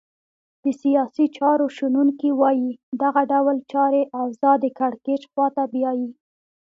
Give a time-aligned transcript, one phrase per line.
[0.63, 2.71] د سیاسي چارو شنونکي وایې
[3.03, 6.09] دغه ډول چاري اوضاع د کرکېچ خواته بیایې.